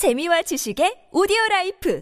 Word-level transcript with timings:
재미와 0.00 0.40
지식의 0.40 1.10
오디오 1.12 1.36
라이프 1.50 2.00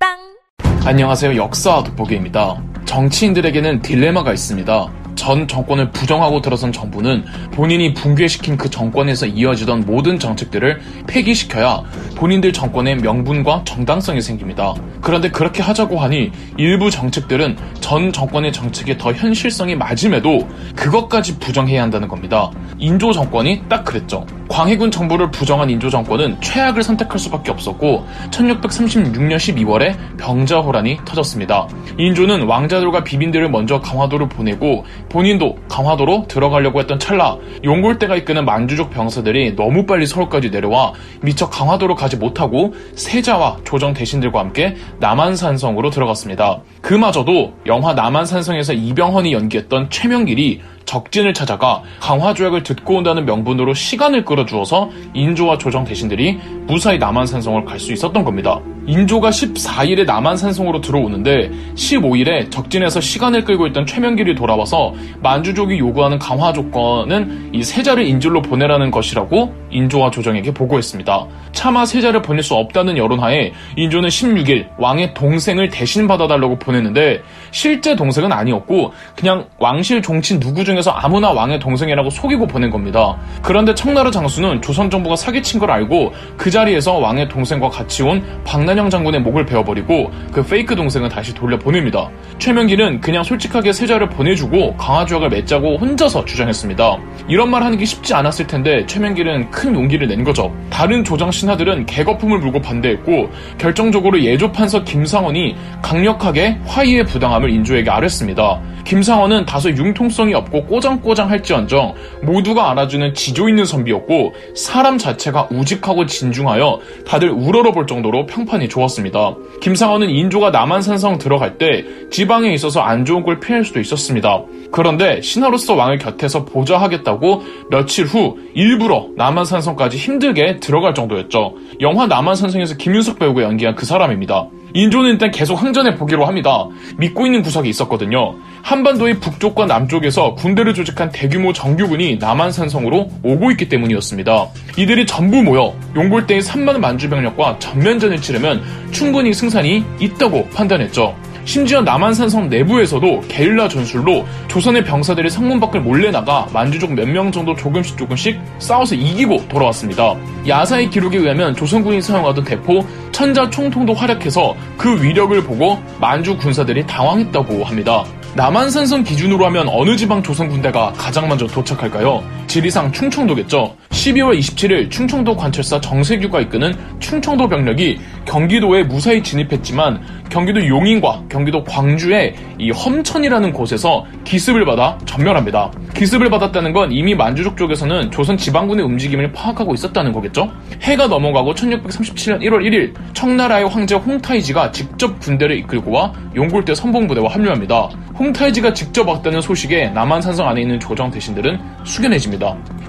팟빵 0.00 0.86
안녕하세요. 0.86 1.36
역사 1.36 1.82
돋보기입니다. 1.82 2.62
정치인들에게는 2.86 3.82
딜레마가 3.82 4.32
있습니다. 4.32 4.90
전 5.14 5.46
정권을 5.46 5.90
부정하고 5.90 6.40
들어선 6.40 6.72
정부는 6.72 7.26
본인이 7.52 7.92
붕괴시킨 7.92 8.56
그 8.56 8.70
정권에서 8.70 9.26
이어지던 9.26 9.80
모든 9.80 10.18
정책들을 10.18 10.80
폐기시켜야 11.06 11.82
본인들 12.16 12.54
정권의 12.54 12.96
명분과 12.96 13.64
정당성이 13.66 14.22
생깁니다. 14.22 14.74
그런데 15.02 15.28
그렇게 15.28 15.60
하자고 15.60 15.98
하니 15.98 16.30
일부 16.56 16.90
정책들은 16.90 17.58
전 17.80 18.10
정권의 18.10 18.54
정책에 18.54 18.96
더 18.96 19.12
현실성이 19.12 19.74
맞음에도 19.74 20.48
그것까지 20.76 21.38
부정해야 21.40 21.82
한다는 21.82 22.08
겁니다. 22.08 22.50
인조 22.78 23.12
정권이 23.12 23.64
딱 23.68 23.84
그랬죠. 23.84 24.24
광해군 24.48 24.90
정부를 24.90 25.30
부정한 25.30 25.70
인조 25.70 25.90
정권은 25.90 26.40
최악을 26.40 26.82
선택할 26.82 27.18
수밖에 27.18 27.50
없었고 27.50 28.06
1636년 28.30 29.36
12월에 29.36 29.96
병자호란이 30.16 31.00
터졌습니다. 31.04 31.68
인조는 31.98 32.44
왕자들과 32.46 33.04
비빈들을 33.04 33.50
먼저 33.50 33.80
강화도로 33.80 34.28
보내고 34.28 34.84
본인도 35.08 35.58
강화도로 35.68 36.26
들어가려고 36.28 36.80
했던 36.80 36.98
찰나 36.98 37.36
용골대가 37.62 38.16
이끄는 38.16 38.44
만주족 38.44 38.90
병사들이 38.90 39.54
너무 39.54 39.86
빨리 39.86 40.06
서울까지 40.06 40.50
내려와 40.50 40.94
미처 41.20 41.48
강화도로 41.48 41.94
가지 41.94 42.16
못하고 42.16 42.74
세자와 42.94 43.58
조정 43.64 43.92
대신들과 43.92 44.40
함께 44.40 44.76
남한산성으로 44.98 45.90
들어갔습니다. 45.90 46.60
그마저도 46.80 47.54
영화 47.66 47.92
남한산성에서 47.92 48.72
이병헌이 48.72 49.32
연기했던 49.32 49.90
최명길이 49.90 50.62
적진을 50.88 51.34
찾아가 51.34 51.82
강화 52.00 52.32
조약을 52.32 52.62
듣고 52.62 52.96
온다는 52.96 53.26
명분으로 53.26 53.74
시간을 53.74 54.24
끌어주어서 54.24 54.88
인조와 55.12 55.58
조정 55.58 55.84
대신들이 55.84 56.38
무사히 56.66 56.98
남한산성을 56.98 57.64
갈 57.66 57.78
수 57.78 57.92
있었던 57.92 58.24
겁니다. 58.24 58.58
인조가 58.88 59.28
14일에 59.28 60.06
남한산성으로 60.06 60.80
들어오는데 60.80 61.50
15일에 61.74 62.50
적진에서 62.50 63.02
시간을 63.02 63.44
끌고 63.44 63.66
있던 63.66 63.84
최명길이 63.84 64.34
돌아와서 64.34 64.94
만주족이 65.20 65.78
요구하는 65.78 66.18
강화 66.18 66.54
조건은 66.54 67.50
이 67.52 67.62
세자를 67.62 68.06
인질로 68.06 68.40
보내라는 68.40 68.90
것이라고 68.90 69.54
인조와 69.70 70.10
조정에게 70.10 70.54
보고했습니다. 70.54 71.26
차마 71.52 71.84
세자를 71.84 72.22
보낼 72.22 72.42
수 72.42 72.54
없다는 72.54 72.96
여론하에 72.96 73.52
인조는 73.76 74.08
16일 74.08 74.68
왕의 74.78 75.12
동생을 75.12 75.68
대신 75.68 76.06
받아달라고 76.06 76.58
보냈는데 76.58 77.20
실제 77.50 77.94
동생은 77.94 78.32
아니었고 78.32 78.92
그냥 79.14 79.48
왕실 79.58 80.00
종친 80.00 80.40
누구 80.40 80.64
중에서 80.64 80.92
아무나 80.92 81.30
왕의 81.32 81.58
동생이라고 81.58 82.08
속이고 82.08 82.46
보낸 82.46 82.70
겁니다. 82.70 83.18
그런데 83.42 83.74
청나라 83.74 84.10
장수는 84.10 84.62
조선 84.62 84.88
정부가 84.88 85.14
사기친 85.14 85.60
걸 85.60 85.70
알고 85.70 86.14
그 86.38 86.50
자리에서 86.50 86.94
왕의 86.94 87.28
동생과 87.28 87.68
같이 87.68 88.02
온 88.02 88.24
박난 88.44 88.77
영 88.78 88.88
장군의 88.88 89.20
목을 89.20 89.44
베어버리고 89.44 90.10
그 90.32 90.42
페이크 90.42 90.74
동생은 90.74 91.08
다시 91.08 91.34
돌려보냅니다. 91.34 92.08
최명길은 92.38 93.00
그냥 93.00 93.22
솔직하게 93.22 93.72
세자를 93.72 94.08
보내주고 94.08 94.76
강화조약을 94.76 95.28
맺자고 95.28 95.76
혼자서 95.78 96.24
주장했습니다. 96.24 96.98
이런 97.28 97.50
말 97.50 97.62
하는 97.62 97.76
게 97.76 97.84
쉽지 97.84 98.14
않았을 98.14 98.46
텐데 98.46 98.86
최명길은 98.86 99.50
큰 99.50 99.74
용기를 99.74 100.08
낸 100.08 100.24
거죠. 100.24 100.54
다른 100.70 101.04
조정 101.04 101.30
신하들은 101.30 101.86
개거품을 101.86 102.38
물고 102.38 102.60
반대했고 102.60 103.30
결정적으로 103.58 104.22
예조 104.22 104.52
판서 104.52 104.84
김상원이 104.84 105.56
강력하게 105.82 106.58
화의의 106.64 107.04
부당함을 107.04 107.50
인조에게 107.50 107.90
아뢰습니다. 107.90 108.60
김상원은 108.84 109.44
다소 109.44 109.70
융통성이 109.70 110.32
없고 110.32 110.64
꼬장꼬장 110.64 111.28
할지언정 111.28 111.94
모두가 112.22 112.70
알아주는 112.70 113.12
지조 113.12 113.48
있는 113.48 113.66
선비였고 113.66 114.32
사람 114.54 114.96
자체가 114.96 115.48
우직하고 115.50 116.06
진중하여 116.06 116.80
다들 117.06 117.28
우러러볼 117.28 117.86
정도로 117.86 118.24
평판이 118.26 118.67
좋았습니다. 118.68 119.34
김상원은 119.60 120.10
인조가 120.10 120.50
남한산성 120.50 121.18
들어갈 121.18 121.58
때 121.58 121.84
지방에 122.10 122.52
있어서 122.52 122.80
안 122.80 123.04
좋은 123.04 123.22
걸 123.22 123.40
피할 123.40 123.64
수도 123.64 123.80
있었습니다. 123.80 124.42
그런데 124.70 125.20
신하로서 125.20 125.74
왕을 125.74 125.98
곁에서 125.98 126.44
보좌하겠다고 126.44 127.42
며칠 127.70 128.04
후 128.04 128.38
일부러 128.54 129.08
남한산성까지 129.16 129.96
힘들게 129.96 130.60
들어갈 130.60 130.94
정도였죠. 130.94 131.54
영화 131.80 132.06
남한산성에서 132.06 132.76
김윤석 132.76 133.18
배우가 133.18 133.42
연기한 133.42 133.74
그 133.74 133.86
사람입니다. 133.86 134.48
인조는 134.74 135.10
일단 135.10 135.30
계속 135.30 135.54
항전해 135.54 135.94
보기로 135.96 136.26
합니다. 136.26 136.66
믿고 136.96 137.26
있는 137.26 137.42
구석이 137.42 137.68
있었거든요. 137.68 138.34
한반도의 138.62 139.20
북쪽과 139.20 139.66
남쪽에서 139.66 140.34
군대를 140.34 140.74
조직한 140.74 141.10
대규모 141.10 141.52
정규군이 141.52 142.16
남한산성으로 142.16 143.10
오고 143.22 143.50
있기 143.52 143.68
때문이었습니다. 143.68 144.46
이들이 144.76 145.06
전부 145.06 145.42
모여 145.42 145.74
용골대의 145.96 146.42
3만 146.42 146.78
만주병력과 146.78 147.58
전면전을 147.58 148.20
치르면 148.20 148.62
충분히 148.90 149.32
승산이 149.32 149.84
있다고 150.00 150.48
판단했죠. 150.50 151.14
심지어 151.48 151.80
남한산성 151.80 152.50
내부에서도 152.50 153.22
게릴라 153.26 153.68
전술로 153.68 154.26
조선의 154.48 154.84
병사들이 154.84 155.30
성문 155.30 155.58
밖을 155.60 155.80
몰래 155.80 156.10
나가 156.10 156.46
만주족 156.52 156.92
몇 156.92 157.08
명 157.08 157.32
정도 157.32 157.56
조금씩 157.56 157.96
조금씩 157.96 158.38
싸워서 158.58 158.94
이기고 158.94 159.48
돌아왔습니다. 159.48 160.14
야사의 160.46 160.90
기록에 160.90 161.16
의하면 161.16 161.56
조선군이 161.56 162.02
사용하던 162.02 162.44
대포 162.44 162.84
천자 163.12 163.48
총통도 163.48 163.94
활약해서 163.94 164.54
그 164.76 165.02
위력을 165.02 165.42
보고 165.42 165.82
만주 165.98 166.36
군사들이 166.36 166.86
당황했다고 166.86 167.64
합니다. 167.64 168.04
남한산성 168.34 169.04
기준으로 169.04 169.46
하면 169.46 169.68
어느 169.70 169.96
지방 169.96 170.22
조선 170.22 170.50
군대가 170.50 170.92
가장 170.98 171.28
먼저 171.28 171.46
도착할까요? 171.46 172.22
지리상 172.48 172.90
충청도겠죠. 172.92 173.76
12월 173.90 174.38
27일 174.38 174.90
충청도 174.90 175.36
관철사 175.36 175.80
정세규가 175.80 176.40
이끄는 176.40 176.74
충청도 176.98 177.48
병력이 177.48 178.00
경기도에 178.24 178.84
무사히 178.84 179.22
진입했지만 179.22 180.00
경기도 180.30 180.66
용인과 180.66 181.24
경기도 181.28 181.64
광주의 181.64 182.34
이 182.58 182.70
험천이라는 182.70 183.52
곳에서 183.52 184.04
기습을 184.24 184.64
받아 184.64 184.98
전멸합니다. 185.04 185.70
기습을 185.94 186.30
받았다는 186.30 186.72
건 186.72 186.92
이미 186.92 187.14
만주족 187.14 187.56
쪽에서는 187.56 188.10
조선 188.10 188.36
지방군의 188.36 188.84
움직임을 188.84 189.32
파악하고 189.32 189.74
있었다는 189.74 190.12
거겠죠? 190.12 190.50
해가 190.82 191.06
넘어가고 191.06 191.54
1637년 191.54 192.40
1월 192.40 192.60
1일 192.62 192.94
청나라의 193.14 193.68
황제 193.68 193.94
홍타이지가 193.94 194.72
직접 194.72 195.18
군대를 195.20 195.56
이끌고 195.58 195.90
와 195.90 196.12
용골대 196.34 196.74
선봉부대와 196.74 197.30
합류합니다. 197.30 197.88
홍타이지가 198.18 198.74
직접 198.74 199.08
왔다는 199.08 199.40
소식에 199.40 199.90
남한산성 199.90 200.48
안에 200.48 200.60
있는 200.60 200.80
조정 200.80 201.10
대신들은 201.10 201.58
숙연해집니다. 201.84 202.37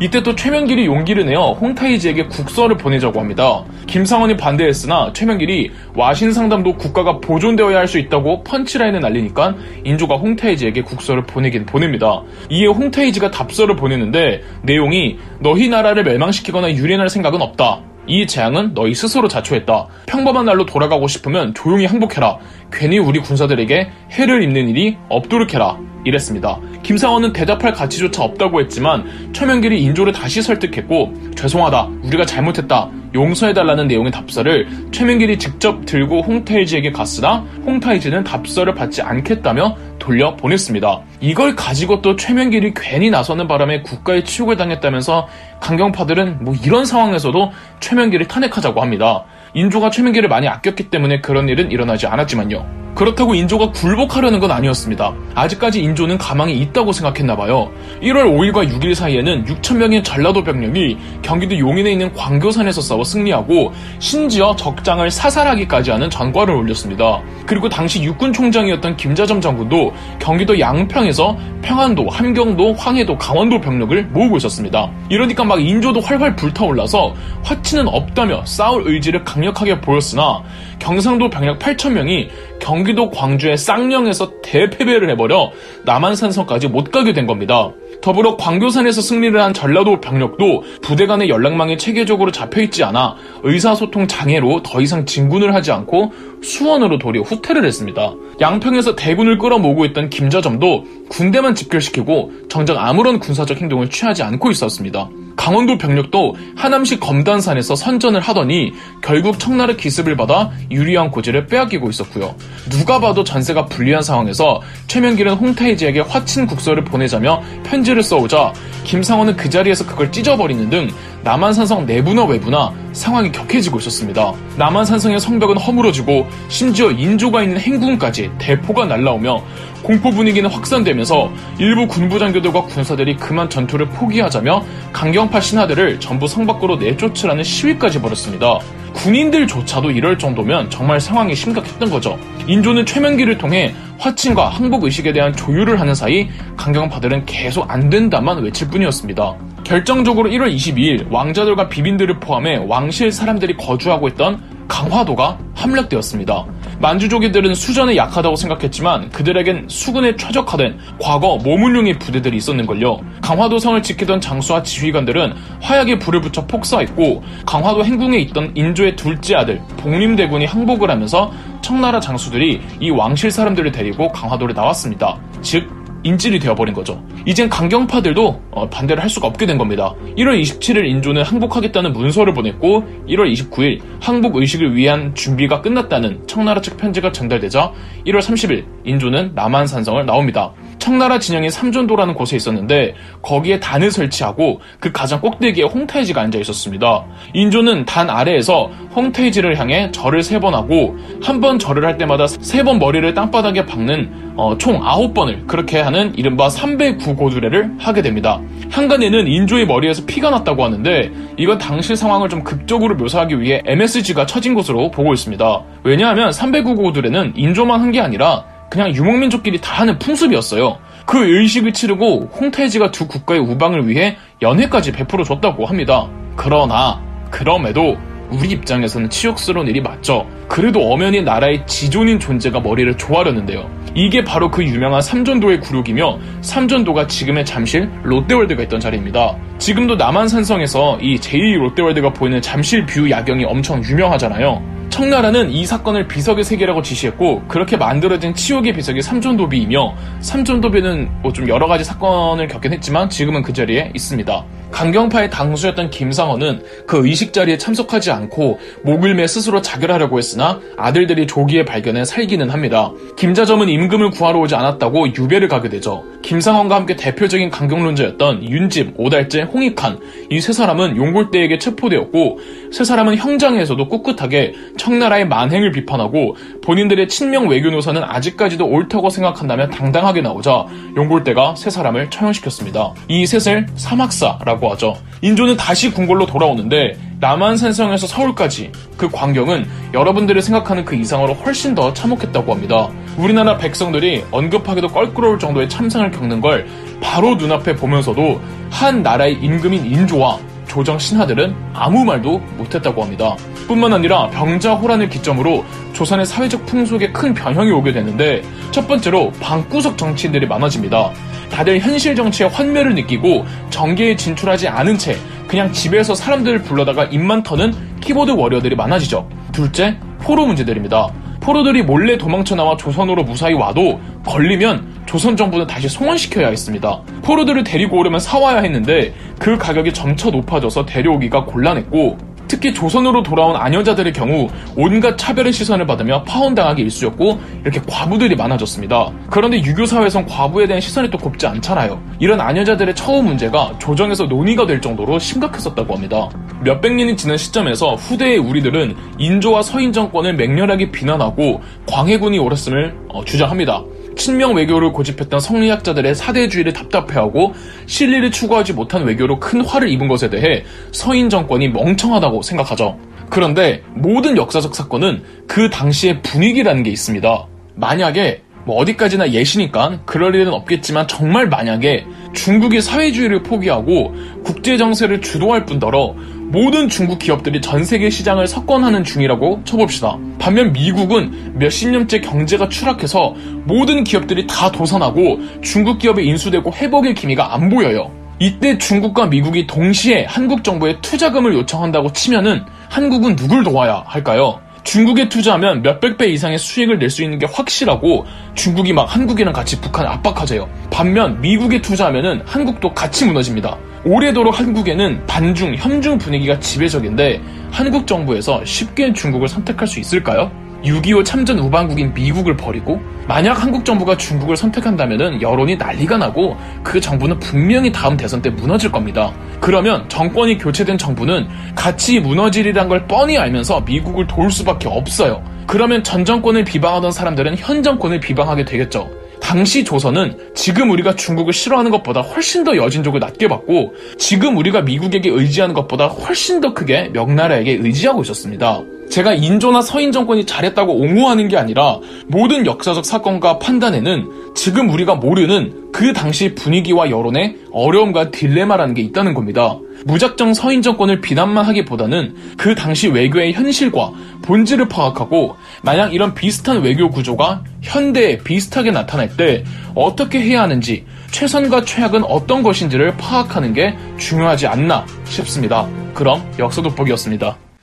이때 0.02 0.24
또 0.24 0.34
최명길이 0.36 0.86
용기를 0.86 1.26
내어 1.26 1.52
홍타이지에게 1.54 2.28
국서를 2.28 2.78
보내자고 2.78 3.20
합니다. 3.20 3.64
김상원이 3.88 4.38
반대했으나 4.38 5.12
최명길이 5.14 5.72
와신 5.96 6.32
상담도 6.32 6.76
국가가 6.78 7.20
보존되어야 7.20 7.78
할 7.78 7.90
수 7.90 7.98
있다고 7.98 8.44
펀치라인을 8.44 9.00
날리니까 9.00 9.56
인조가 9.84 10.16
홍타이지에게 10.18 10.84
국서를 10.84 11.24
보내긴 11.24 11.66
보냅니다. 11.66 12.22
이에 12.50 12.68
홍타이지가 12.68 13.32
답서를 13.32 13.76
보내는데 13.76 14.44
내용이 14.62 15.18
너희 15.40 15.70
나라를 15.70 16.04
멸망시키거나 16.04 16.72
유린할 16.76 17.10
생각은 17.10 17.42
없다. 17.42 17.82
이 18.06 18.26
재앙은 18.26 18.74
너희 18.74 18.96
스스로 18.96 19.28
자초했다. 19.28 19.88
평범한 20.08 20.46
날로 20.46 20.66
돌아가고 20.66 21.08
싶으면 21.08 21.54
조용히 21.54 21.86
항복해라. 21.86 22.38
괜히 22.72 23.00
우리 23.00 23.20
군사들에게 23.20 23.90
해를 24.12 24.44
입는 24.44 24.70
일이 24.70 24.98
없도록 25.10 25.54
해라. 25.54 25.78
이랬습니다. 26.06 26.60
김상원은 26.84 27.34
대답할 27.34 27.74
가치조차 27.74 28.24
없다고 28.24 28.62
했지만 28.62 29.32
최명길이 29.34 29.82
인조를 29.84 30.14
다시 30.14 30.42
설득했고 30.42 31.14
죄송하다. 31.36 31.90
우리가 32.04 32.26
잘못했다. 32.26 32.90
용서해달라는 33.14 33.88
내용의 33.88 34.12
답서를 34.12 34.68
최명길이 34.92 35.38
직접 35.40 35.86
들고 35.86 36.22
홍타이지에게 36.22 36.92
갔으나 36.92 37.46
홍타이지는 37.66 38.24
답서를 38.24 38.76
받지 38.76 39.02
않겠다며 39.02 39.76
돌려 39.98 40.36
보냈습니다. 40.36 41.02
이걸 41.20 41.56
가지고 41.56 42.02
또 42.02 42.16
최명길이 42.16 42.74
괜히 42.76 43.10
나서는 43.10 43.48
바람에 43.48 43.82
국가의 43.82 44.24
치욕을 44.24 44.58
당했다면서 44.58 45.28
강경파들은 45.60 46.46
뭐 46.46 46.56
이런 46.64 46.86
상황에서도 46.86 47.52
최명길을 47.80 48.28
탄핵하자고 48.28 48.82
합니다. 48.82 49.26
인조가 49.54 49.90
최명길을 49.90 50.30
많이 50.30 50.48
아꼈기 50.48 50.90
때문에 50.90 51.22
그런 51.22 51.50
일은 51.50 51.72
일어나지 51.72 52.08
않았지만요. 52.08 52.79
그렇다고 53.00 53.34
인조가 53.34 53.72
굴복하려는 53.72 54.42
건 54.42 54.52
아니었습니다. 54.52 55.14
아직까지 55.34 55.82
인조는 55.82 56.18
가망이 56.18 56.54
있다고 56.60 56.92
생각했나봐요. 56.92 57.72
1월 58.02 58.26
5일과 58.26 58.70
6일 58.70 58.94
사이에는 58.94 59.46
6천명의 59.46 60.04
전라도 60.04 60.44
병력이 60.44 60.98
경기도 61.22 61.58
용인에 61.58 61.94
있는 61.94 62.14
광교산에서 62.14 62.82
싸워 62.82 63.06
승리하고 63.06 63.72
심지어 64.00 64.54
적장을 64.54 65.10
사살하기까지 65.10 65.92
하는 65.92 66.10
전과를 66.10 66.54
올렸습니다. 66.54 67.22
그리고 67.46 67.70
당시 67.70 68.04
육군 68.04 68.34
총장이었던 68.34 68.98
김자점 68.98 69.40
장군도 69.40 69.94
경기도 70.20 70.60
양평에서 70.60 71.38
평안도, 71.62 72.10
함경도, 72.10 72.74
황해도, 72.74 73.18
강원도 73.18 73.62
병력을 73.62 74.04
모으고 74.08 74.36
있었습니다. 74.38 74.92
이러니까 75.10 75.46
막 75.46 75.62
인조도 75.62 76.02
활활 76.02 76.36
불타올라서 76.36 77.16
화치는 77.44 77.88
없다며 77.88 78.44
싸울 78.46 78.84
의지를 78.88 79.24
강력하게 79.24 79.80
보였으나 79.80 80.44
경상도 80.80 81.30
병력 81.30 81.60
8천명이 81.60 82.30
경기 82.60 82.89
도 82.96 83.10
광주의 83.10 83.58
쌍령에서 83.58 84.42
대패배를 84.42 85.10
해버려 85.12 85.52
남한산성까지 85.86 86.68
못 86.68 86.92
가게 86.92 87.14
된 87.14 87.28
겁니다. 87.28 87.72
더불어 88.02 88.38
광교산에서 88.38 89.02
승리를 89.02 89.40
한 89.42 89.54
전라도 89.54 90.00
병력도 90.00 90.64
부대 90.82 91.06
간의 91.06 91.30
연락망이 91.30 91.78
체계적으로 91.78 92.32
잡혀있지 92.32 92.84
않아 92.84 93.16
의사소통 93.44 94.08
장애로 94.08 94.64
더 94.64 94.82
이상 94.82 95.06
진군을 95.06 95.54
하지 95.54 95.72
않고 95.72 96.12
수원으로 96.42 96.98
도리어 96.98 97.24
후퇴를 97.24 97.66
했습니다. 97.66 98.14
양평에서 98.40 98.96
대군을 98.96 99.38
끌어모으고 99.38 99.86
있던 99.86 100.10
김자점도 100.10 100.86
군대만 101.10 101.56
집결시키고 101.56 102.32
정작 102.50 102.78
아무런 102.78 103.20
군사적 103.20 103.60
행동을 103.60 103.90
취하지 103.90 104.24
않고 104.24 104.52
있었습니다. 104.52 105.10
강원도 105.40 105.78
병력도 105.78 106.36
하남시 106.58 107.00
검단산에서 107.00 107.74
선전을 107.74 108.20
하더니 108.20 108.74
결국 109.02 109.40
청나라 109.40 109.74
기습을 109.74 110.18
받아 110.18 110.52
유리한 110.70 111.10
고지를 111.12 111.48
빼앗기고 111.48 111.90
있었고요. 111.90 112.36
누가 112.70 113.00
봐도 113.00 113.24
전세가 113.24 113.68
불리한 113.68 114.04
상황에서 114.04 114.62
최명길은 114.88 115.36
홍타이지에게 115.36 116.02
화친 116.02 116.46
국서를 116.46 116.84
보내자며 116.84 117.42
편지를 117.64 118.04
써오자 118.04 118.52
김상원은 118.84 119.38
그 119.38 119.50
자리에서 119.50 119.86
그걸 119.86 120.12
찢어버리는 120.12 120.70
등 120.70 120.90
남한산성 121.24 121.86
내부나 121.86 122.26
외부나 122.26 122.74
상황이 122.94 123.32
격해지고 123.32 123.80
있었습니다. 123.80 124.34
남한산성의 124.58 125.20
성벽은 125.20 125.58
허물어지고 125.58 126.28
심지어 126.48 126.92
인조가 126.92 127.44
있는 127.44 127.60
행군까지 127.60 128.32
대포가 128.38 128.86
날라오며 128.86 129.44
공포 129.84 130.12
분위기는 130.12 130.50
확산되면서 130.50 131.32
일부 131.58 131.88
군부 131.88 132.20
장교들과 132.20 132.64
군사들이 132.64 133.16
그만 133.16 133.50
전투를 133.50 133.88
포기하자며 133.88 134.66
강경파 134.92 135.40
신하들을 135.40 136.00
전부 136.00 136.28
성 136.28 136.46
밖으로 136.46 136.76
내쫓으라는 136.78 137.44
시위까지 137.44 138.02
벌였습니다. 138.02 138.60
군인들조차도 138.94 139.92
이럴 139.92 140.18
정도면 140.18 140.70
정말 140.70 141.00
상황이 141.00 141.36
심각했던 141.36 141.90
거죠. 141.90 142.18
인조는 142.48 142.86
최명기를 142.86 143.38
통해 143.38 143.74
화친과 144.00 144.50
항복 144.50 144.86
의식에 144.86 145.12
대한 145.12 145.36
조율을 145.36 145.80
하는 145.80 145.94
사이 145.94 146.30
강경파들은 146.58 147.26
계속 147.26 147.70
안 147.70 147.90
된다만 147.90 148.42
외칠 148.42 148.70
뿐이었습니다. 148.70 149.36
결정적으로 149.64 150.30
1월 150.30 150.54
22일 150.54 151.12
왕자들과 151.12 151.70
비빈들을 151.70 152.20
포함해 152.20 152.58
왕실 152.68 153.12
사람들이 153.12 153.58
거주하고 153.58 154.08
있던 154.10 154.42
강화도가 154.70 155.38
함락되었습니다. 155.56 156.46
만주족이들은 156.80 157.54
수전에 157.54 157.98
약하다고 157.98 158.38
생각했지만 158.38 159.10
그들에겐 159.10 159.66
수군에 159.68 160.16
최적화된 160.16 160.80
과거 161.02 161.38
모문룡의 161.38 162.00
부대들이 162.00 162.38
있었는걸요. 162.38 163.02
강화도 163.22 163.60
성을 163.60 163.82
지키던 163.84 164.22
장수와 164.22 164.64
지휘관들은 164.64 165.34
화약에 165.62 166.00
불을 166.00 166.22
붙여 166.22 166.46
폭사했고 166.48 167.22
강화도 167.46 167.84
행궁에 167.84 168.18
있던 168.20 168.54
인조의 168.56 168.96
둘째 168.96 169.36
아들 169.36 169.60
복림대군이 169.78 170.46
항복을 170.46 170.90
하면서 170.90 171.34
청나라 171.62 172.00
장수들이 172.00 172.62
이 172.80 172.90
왕실 172.90 173.32
사람들을 173.32 173.74
데리고 173.74 174.10
강화도를 174.14 174.56
나왔습니다. 174.56 175.20
즉 175.42 175.79
인질이 176.04 176.40
되어버린 176.40 176.74
거죠. 176.74 177.04
이젠 177.26 177.50
강경파들도 177.50 178.42
어, 178.52 178.70
반대를 178.70 179.02
할 179.04 179.10
수가 179.10 179.28
없게 179.28 179.46
된 179.46 179.58
겁니다. 179.58 179.94
1월 180.18 180.40
27일 180.42 180.86
인조는 180.86 181.24
항복하겠다는 181.24 181.94
문서를 181.94 182.34
보냈고 182.34 182.84
1월 183.08 183.32
29일 183.34 183.82
항복 184.02 184.38
의식을 184.38 184.76
위한 184.76 185.14
준비가 185.16 185.62
끝났다는 185.62 186.26
청나라 186.28 186.62
측 186.62 186.78
편지가 186.78 187.12
전달되자 187.12 187.72
1월 188.08 188.20
30일 188.20 188.66
인조는 188.86 189.32
남한 189.36 189.68
산성을 189.68 190.06
나옵니다. 190.06 190.52
청나라 190.80 191.20
진영인 191.20 191.50
삼전도라는 191.50 192.14
곳에 192.14 192.38
있었는데 192.38 192.96
거기에 193.22 193.60
단을 193.60 193.92
설치하고 193.92 194.62
그 194.80 194.92
가장 194.94 195.20
꼭대기에 195.20 195.66
홍타이지가 195.66 196.22
앉아 196.22 196.40
있었습니다. 196.40 197.04
인조는 197.34 197.86
단 197.86 198.10
아래에서 198.10 198.72
홍타이지를 198.96 199.60
향해 199.60 199.92
절을 199.92 200.24
세 200.24 200.40
번 200.40 200.54
하고 200.56 200.96
한 201.22 201.42
번 201.42 201.60
절을 201.60 201.84
할 201.86 201.98
때마다 201.98 202.28
세 202.28 202.64
번 202.64 202.80
머리를 202.80 203.14
땅바닥에 203.14 203.66
박는 203.66 204.34
어, 204.38 204.58
총 204.58 204.80
아홉 204.86 205.14
번을 205.14 205.46
그렇게 205.48 205.80
하는 205.90 206.14
이른바 206.16 206.48
309고두례를 206.50 207.80
하게 207.80 208.04
됩니다. 208.04 208.40
한간에는 208.70 209.28
인조의 209.28 209.66
머리에서 209.66 210.06
피가 210.06 210.30
났다고 210.30 210.64
하는데 210.64 211.12
이건 211.38 211.58
당시 211.58 211.96
상황을 211.96 212.30
좀 212.30 212.44
극적으로 212.44 212.96
묘사하기 212.96 213.42
위해 213.42 213.62
MSG가 213.66 214.28
처진 214.28 214.54
것으로 214.54 214.92
보고 214.92 215.14
있습니다. 215.14 215.62
왜냐하면 215.84 216.30
309고두례는 216.30 217.34
인조만 217.36 217.82
한 217.82 217.90
게 217.90 218.00
아니라 218.00 218.44
그냥 218.70 218.94
유목민족끼리 218.94 219.62
다 219.62 219.82
하는 219.82 219.98
풍습이었어요. 219.98 220.78
그 221.08 221.18
의식을 221.42 221.74
치르고 221.74 222.30
홍타이지가 222.40 222.92
두 222.92 223.08
국가의 223.08 223.40
우방을 223.40 223.88
위해 223.88 224.16
연회까지 224.44 224.92
베풀어 224.92 225.24
줬다고 225.24 225.66
합니다. 225.66 226.08
그러나 226.36 227.02
그럼에도 227.32 227.98
우리 228.32 228.50
입장에서는 228.50 229.10
치욕스러운 229.10 229.68
일이 229.68 229.82
맞죠. 229.82 230.28
그래도 230.48 230.92
엄연히 230.92 231.22
나라의 231.22 231.66
지존인 231.66 232.20
존재가 232.20 232.60
머리를 232.60 232.96
조아렸는데요. 232.98 233.70
이게 233.96 234.24
바로 234.24 234.52
그 234.52 234.64
유명한 234.64 235.02
삼전도의 235.02 235.62
굴욕이며 235.62 236.20
삼전도가 236.42 237.08
지금의 237.08 237.46
잠실 237.46 237.90
롯데월드가 238.04 238.64
있던 238.64 238.80
자리입니다. 238.80 239.36
지금도 239.58 239.96
남한산성에서 239.96 241.00
이 241.02 241.18
제2 241.18 241.58
롯데월드가 241.58 242.14
보이는 242.14 242.42
잠실 242.42 242.86
view 242.86 243.10
야경이 243.10 243.46
엄청 243.46 243.84
유명하잖아요. 243.84 244.79
청나라는 244.90 245.52
이 245.52 245.66
사건을 245.66 246.08
비석에 246.08 246.44
새기라고 246.44 246.82
지시했고 246.82 247.44
그렇게 247.48 247.78
만들어진 247.78 248.34
치욕의 248.34 248.74
비석이 248.74 249.02
삼전도비이며 249.02 249.96
삼전도비는 250.22 251.22
뭐 251.24 251.30
좀 251.40 251.48
여러 251.48 251.68
가지 251.68 251.86
사건을 251.86 252.48
겪긴 252.50 252.74
했지만 252.74 253.10
지금은 253.10 253.44
그 253.44 253.54
자리에 253.54 253.92
있습니다. 253.96 254.46
강경파의 254.72 255.30
당수였던 255.30 255.90
김상원은 255.90 256.62
그 256.86 257.08
의식 257.08 257.34
자리에 257.34 257.58
참석하지 257.58 258.12
않고 258.12 258.60
목을 258.84 259.16
매 259.16 259.26
스스로 259.26 259.62
자결하려고 259.62 260.18
했으나 260.18 260.60
아들들이 260.78 261.28
조기에 261.28 261.66
발견해 261.66 262.04
살기는 262.06 262.50
합니다. 262.50 262.92
김자점은 263.18 263.70
임금을 263.70 264.12
구하러 264.12 264.40
오지 264.40 264.56
않았다고 264.56 265.08
유배를 265.16 265.48
가게 265.48 265.70
되죠. 265.70 266.04
김상원과 266.22 266.76
함께 266.76 266.96
대표적인 266.96 267.50
강경론자였던 267.50 268.44
윤집, 268.44 268.94
오달재, 268.98 269.44
홍익환 269.44 270.00
이세 270.30 270.52
사람은 270.54 270.98
용골대에게 270.98 271.58
체포되었고 271.58 272.40
세 272.72 272.84
사람은 272.84 273.18
형장에서도 273.18 273.88
꿋꿋하게 273.88 274.54
청나라의 274.80 275.28
만행을 275.28 275.72
비판하고 275.72 276.36
본인들의 276.64 277.08
친명 277.10 277.48
외교 277.48 277.70
노선은 277.70 278.04
아직까지도 278.04 278.66
옳다고 278.66 279.12
생각한다면 279.12 279.70
당당하게 279.70 280.22
나오자 280.22 280.66
용골대가 280.96 281.56
세 281.56 281.70
사람을 281.70 282.10
처형시켰습니다. 282.10 282.94
이 283.08 283.28
셋을 283.28 283.68
사막사라고 283.76 284.72
하죠. 284.72 284.96
인조는 285.22 285.58
다시 285.58 285.92
궁궐로 285.92 286.26
돌아오는데 286.26 286.98
남한산성에서 287.20 288.08
서울까지 288.08 288.72
그 288.98 289.10
광경은 289.10 289.68
여러분들이 289.94 290.42
생각하는 290.42 290.86
그 290.86 290.96
이상으로 290.96 291.34
훨씬 291.34 291.76
더 291.76 291.94
참혹했다고 291.94 292.54
합니다. 292.54 292.90
우리나라 293.18 293.58
백성들이 293.58 294.24
언급하기도 294.32 294.88
껄끄러울 294.88 295.38
정도의 295.38 295.68
참상을 295.68 296.10
겪는 296.12 296.40
걸 296.40 296.66
바로 297.02 297.36
눈앞에 297.36 297.76
보면서도 297.76 298.40
한 298.70 299.04
나라의 299.04 299.34
임금인 299.34 299.86
인조와 299.86 300.40
조정 300.70 300.98
신하들은 300.98 301.54
아무 301.74 302.06
말도 302.06 302.38
못했다고 302.58 303.04
합니다. 303.04 303.36
뿐만 303.68 303.92
아니라 303.92 304.30
병자 304.30 304.76
호란을 304.76 305.10
기점으로 305.10 305.66
조선의 305.94 306.26
사회적 306.26 306.66
풍속에 306.66 307.12
큰 307.12 307.34
변형이 307.34 307.72
오게 307.72 307.92
되는데 307.92 308.42
첫 308.72 308.88
번째로 308.88 309.32
방구석 309.42 309.98
정치인들이 309.98 310.48
많아집니다. 310.48 311.12
다들 311.52 311.80
현실 311.80 312.16
정치의 312.16 312.50
환멸을 312.50 312.96
느끼고 312.96 313.46
정계에 313.72 314.16
진출하지 314.16 314.68
않은 314.68 314.98
채 314.98 315.18
그냥 315.48 315.74
집에서 315.74 316.14
사람들을 316.14 316.62
불러다가 316.62 317.06
입만 317.06 317.42
터는 317.44 317.74
키보드 318.00 318.32
워리어들이 318.32 318.76
많아지죠. 318.76 319.28
둘째, 319.52 319.98
포로 320.20 320.46
문제들입니다. 320.46 321.10
포로들이 321.42 321.82
몰래 321.82 322.18
도망쳐 322.18 322.56
나와 322.56 322.78
조선으로 322.78 323.24
무사히 323.24 323.54
와도 323.54 324.00
걸리면 324.26 325.04
조선 325.06 325.36
정부는 325.36 325.68
다시 325.68 325.90
송환시켜야 325.90 326.50
했습니다. 326.50 327.02
포로들을 327.24 327.64
데리고 327.64 327.98
오려면 327.98 328.20
사와야 328.20 328.60
했는데 328.60 329.14
그 329.40 329.58
가격이 329.58 329.94
점차 329.94 330.30
높아져서 330.30 330.86
데려오기가 330.86 331.46
곤란했고 331.46 332.30
특히 332.50 332.74
조선으로 332.74 333.22
돌아온 333.22 333.56
아녀자들의 333.56 334.12
경우 334.12 334.50
온갖 334.76 335.18
차별의 335.18 335.54
시선을 335.54 335.86
받으며 335.86 336.24
파혼당하기 336.24 336.82
일쑤였고 336.82 337.40
이렇게 337.62 337.80
과부들이 337.88 338.36
많아졌습니다. 338.36 339.12
그런데 339.30 339.62
유교 339.64 339.86
사회에선 339.86 340.26
과부에 340.26 340.66
대한 340.66 340.82
시선이 340.82 341.12
또 341.12 341.18
곱지 341.20 341.46
않잖아요. 341.46 342.02
이런 342.20 342.42
아녀자들의 342.42 342.96
처우 342.96 343.22
문제가 343.22 343.72
조정에서 343.78 344.26
논의가 344.26 344.66
될 344.66 344.82
정도로 344.82 345.20
심각했었다고 345.20 345.94
합니다. 345.94 346.28
몇백 346.64 346.94
년이 346.94 347.16
지난 347.18 347.38
시점에서 347.38 347.94
후대의 347.94 348.40
우리들은 348.40 348.96
인조와 349.20 349.62
서인 349.62 349.94
정권을 349.94 350.34
맹렬하게 350.34 350.90
비난하고 350.90 351.62
광해군이 351.86 352.40
옳았음을 352.40 352.96
어, 353.10 353.24
주장합니다. 353.24 353.84
친명 354.20 354.56
외교를 354.56 354.92
고집했던 354.92 355.40
성리학자들의 355.40 356.14
사대주의를 356.14 356.74
답답해하고 356.74 357.54
실리를 357.88 358.30
추구하지 358.32 358.74
못한 358.74 359.04
외교로 359.04 359.40
큰 359.40 359.62
화를 359.62 359.90
입은 359.90 360.08
것에 360.08 360.30
대해 360.30 360.64
서인 360.92 361.30
정권이 361.30 361.70
멍청하다고 361.70 362.42
생각하죠. 362.42 363.00
그런데 363.30 363.82
모든 363.96 364.36
역사적 364.38 364.76
사건은 364.76 365.24
그 365.48 365.70
당시의 365.70 366.22
분위기라는 366.22 366.84
게 366.84 366.92
있습니다. 366.92 367.48
만약에 367.76 368.42
뭐 368.70 368.78
어디까지나 368.82 369.32
예시니까 369.32 370.02
그럴 370.06 370.36
일은 370.36 370.54
없겠지만 370.54 371.08
정말 371.08 371.50
만약에 371.50 372.06
중국이 372.36 372.82
사회주의를 372.82 373.42
포기하고 373.42 374.14
국제 374.44 374.78
정세를 374.78 375.22
주도할 375.22 375.66
뿐더러 375.66 376.14
모든 376.52 376.88
중국 376.88 377.18
기업들이 377.18 377.62
전 377.62 377.84
세계 377.84 378.12
시장을 378.12 378.46
석권하는 378.46 379.04
중이라고 379.04 379.62
쳐봅시다. 379.66 380.20
반면 380.38 380.72
미국은 380.72 381.58
몇십 381.58 381.90
년째 381.90 382.22
경제가 382.22 382.70
추락해서 382.70 383.34
모든 383.64 384.04
기업들이 384.04 384.46
다 384.46 384.72
도산하고 384.72 385.40
중국 385.64 385.98
기업에 385.98 386.22
인수되고 386.22 386.72
회복의 386.72 387.16
기미가 387.16 387.56
안 387.56 387.70
보여요. 387.70 388.12
이때 388.38 388.78
중국과 388.78 389.26
미국이 389.26 389.66
동시에 389.66 390.26
한국 390.30 390.64
정부에 390.64 391.02
투자금을 391.02 391.56
요청한다고 391.56 392.14
치면은 392.14 392.64
한국은 392.88 393.36
누굴 393.36 393.64
도와야 393.64 394.04
할까요? 394.06 394.62
중국에 394.84 395.30
투자하면 395.30 395.82
몇백 395.82 396.18
배 396.18 396.28
이상의 396.28 396.58
수익을 396.58 396.98
낼 397.00 397.10
수 397.10 397.24
있는 397.24 397.40
게 397.40 397.48
확실하고 397.52 398.26
중국이 398.54 398.94
막 398.94 399.04
한국이랑 399.04 399.52
같이 399.52 399.82
북한을 399.82 400.10
압박하세요. 400.12 400.70
반면 400.92 401.42
미국에 401.42 401.82
투자하면은 401.82 402.42
한국도 402.46 402.94
같이 402.94 403.26
무너집니다. 403.26 403.78
오래도록 404.06 404.58
한국에는 404.60 405.26
반중, 405.26 405.76
현중 405.76 406.18
분위기가 406.20 406.60
지배적인데 406.60 407.42
한국 407.72 408.06
정부에서 408.08 408.64
쉽게 408.64 409.12
중국을 409.14 409.48
선택할 409.48 409.88
수 409.88 410.00
있을까요? 410.00 410.52
6.25 410.84 411.26
참전 411.26 411.60
우방국인 411.60 412.14
미국을 412.14 412.56
버리고 412.56 413.02
만약 413.28 413.62
한국 413.64 413.86
정부가 413.86 414.18
중국을 414.18 414.58
선택한다면 414.58 415.42
여론이 415.42 415.76
난리가 415.76 416.18
나고 416.18 416.58
그 416.84 417.00
정부는 417.00 417.40
분명히 417.40 417.92
다음 417.92 418.18
대선 418.18 418.42
때 418.42 418.50
무너질 418.50 418.92
겁니다. 418.92 419.32
그러면 419.60 420.08
정권이 420.10 420.58
교체된 420.58 420.98
정부는 420.98 421.48
같이 421.76 422.20
무너지리란 422.20 422.88
걸 422.88 423.06
뻔히 423.08 423.38
알면서 423.38 423.82
미국을 423.82 424.26
도울 424.26 424.52
수밖에 424.52 424.88
없어요. 424.88 425.44
그러면 425.68 426.04
전 426.04 426.26
정권을 426.26 426.64
비방하던 426.64 427.12
사람들은 427.12 427.58
현 427.58 427.84
정권을 427.84 428.20
비방하게 428.20 428.66
되겠죠. 428.66 429.10
당시 429.40 429.84
조선은 429.84 430.54
지금 430.56 430.90
우리가 430.92 431.16
중국을 431.16 431.54
싫어하는 431.54 431.92
것보다 431.92 432.22
훨씬 432.22 432.64
더 432.64 432.76
여진족을 432.76 433.20
낮게 433.20 433.48
봤고 433.48 433.94
지금 434.18 434.58
우리가 434.58 434.82
미국에게 434.82 435.30
의지하는 435.30 435.74
것보다 435.74 436.08
훨씬 436.08 436.62
더 436.62 436.74
크게 436.74 437.10
명나라에게 437.14 437.74
의지하고 437.82 438.22
있었습니다. 438.22 438.82
제가 439.10 439.34
인조나 439.34 439.82
서인 439.82 440.12
정권이 440.12 440.46
잘했다고 440.46 440.94
옹호하는 440.94 441.48
게 441.48 441.58
아니라 441.58 442.00
모든 442.28 442.66
역사적 442.66 443.06
사건과 443.06 443.60
판단에는 443.60 444.54
지금 444.56 444.90
우리가 444.90 445.16
모르는 445.16 445.92
그 445.92 446.14
당시 446.14 446.54
분위기와 446.54 447.10
여론의 447.10 447.58
어려움과 447.72 448.32
딜레마라는 448.32 448.94
게 448.94 449.02
있다는 449.02 449.34
겁니다. 449.34 449.78
무작정 450.06 450.54
서인 450.54 450.82
정권을 450.82 451.22
비난만 451.22 451.66
하기보다는 451.66 452.36
그 452.58 452.76
당시 452.76 453.08
외교의 453.08 453.54
현실과 453.54 454.12
본질을 454.44 454.88
파악하고 454.88 455.58
만약 455.84 456.14
이런 456.14 456.34
비슷한 456.34 456.82
외교 456.82 457.10
구조가 457.10 457.64
현대에 457.82 458.38
비슷하게 458.38 458.92
나타날 458.92 459.36
때 459.36 459.64
어떻게 459.96 460.40
해야 460.40 460.62
하는지 460.62 461.06
최선과 461.32 461.84
최악은 461.84 462.24
어떤 462.24 462.64
것인지를 462.64 463.18
파악하는 463.18 463.74
게 463.74 463.96
중요하지 464.18 464.68
않나 464.68 465.06
싶습니다. 465.26 465.88
그럼 466.14 466.44
역사 466.60 466.82
돋보기였습니다. 466.82 467.58